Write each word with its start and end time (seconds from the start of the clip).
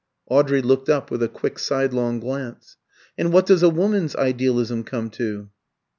Audrey 0.31 0.63
looked 0.63 0.89
up 0.89 1.11
with 1.11 1.21
a 1.21 1.27
quick 1.29 1.59
sidelong 1.59 2.19
glance. 2.19 2.75
"And 3.19 3.31
what 3.31 3.45
does 3.45 3.61
a 3.61 3.69
woman's 3.69 4.15
idealism 4.15 4.83
come 4.83 5.11
to?" 5.11 5.51